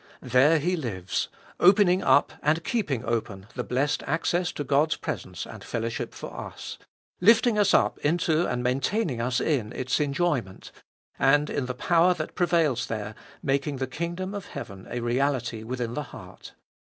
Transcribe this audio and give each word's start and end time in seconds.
There 0.23 0.57
He 0.57 0.75
lives, 0.75 1.29
opening 1.59 2.01
up 2.01 2.33
and 2.41 2.63
keeping 2.63 3.05
open 3.05 3.45
the 3.53 3.63
blessed 3.63 4.01
access 4.07 4.51
to 4.53 4.63
God's 4.63 4.95
pre 4.95 5.15
sence 5.19 5.45
and 5.45 5.63
fellowship 5.63 6.15
for 6.15 6.33
us; 6.35 6.79
lifting 7.19 7.55
us 7.59 7.71
up 7.71 7.99
into 7.99 8.47
and 8.47 8.63
maintaining 8.63 9.21
us 9.21 9.39
in 9.39 9.71
its 9.73 9.99
enjoyment; 9.99 10.71
and 11.19 11.51
in 11.51 11.67
the 11.67 11.75
power 11.75 12.15
that 12.15 12.33
prevails 12.33 12.87
there, 12.87 13.13
making 13.43 13.75
the 13.77 13.85
kingdom 13.85 14.33
of 14.33 14.47
heaven 14.47 14.87
a 14.89 15.01
reality 15.01 15.61
within 15.61 15.93
the 15.93 16.01
heart. 16.09 16.55